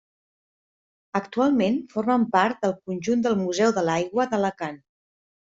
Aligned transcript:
Actualment, 1.19 1.77
formen 1.91 2.25
part 2.37 2.65
del 2.65 2.75
conjunt 2.79 3.23
del 3.27 3.37
Museu 3.43 3.77
de 3.77 3.85
l'Aigua 3.91 4.27
d'Alacant. 4.35 4.83